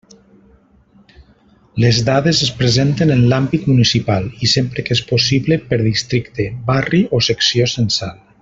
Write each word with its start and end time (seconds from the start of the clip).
Les 1.83 1.99
dades 2.07 2.39
es 2.47 2.53
presenten 2.63 3.15
en 3.17 3.21
l'àmbit 3.33 3.69
municipal 3.73 4.27
i 4.47 4.51
sempre 4.57 4.87
que 4.89 4.97
és 4.99 5.05
possible 5.15 5.63
per 5.73 5.83
districte, 5.85 6.49
barri 6.73 7.07
o 7.19 7.25
secció 7.31 7.73
censal. 7.79 8.17